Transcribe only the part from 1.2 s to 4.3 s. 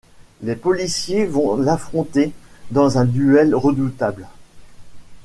vont l'affronter dans un duel redoutable...